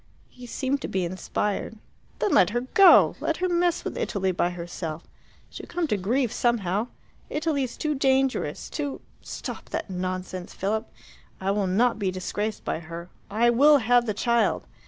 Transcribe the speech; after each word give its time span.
He 0.29 0.47
seemed 0.47 0.81
to 0.81 0.87
be 0.87 1.05
inspired. 1.05 1.77
"Then 2.17 2.31
let 2.31 2.49
her 2.49 2.61
go! 2.61 3.15
Let 3.19 3.37
her 3.37 3.47
mess 3.47 3.83
with 3.83 3.95
Italy 3.95 4.31
by 4.31 4.49
herself. 4.49 5.03
She'll 5.51 5.67
come 5.67 5.85
to 5.89 5.95
grief 5.95 6.33
somehow. 6.33 6.87
Italy's 7.29 7.77
too 7.77 7.93
dangerous, 7.93 8.67
too" 8.67 9.01
"Stop 9.21 9.69
that 9.69 9.91
nonsense, 9.91 10.55
Philip. 10.55 10.91
I 11.39 11.51
will 11.51 11.67
not 11.67 11.99
be 11.99 12.09
disgraced 12.09 12.65
by 12.65 12.79
her. 12.79 13.11
I 13.29 13.51
WILL 13.51 13.77
have 13.77 14.07
the 14.07 14.15
child. 14.15 14.65